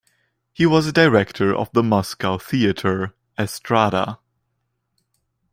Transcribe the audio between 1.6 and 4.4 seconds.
the Moscow theatre "Estrada".